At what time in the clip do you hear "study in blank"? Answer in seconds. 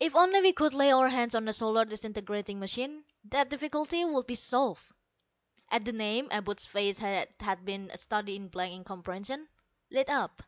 7.96-8.72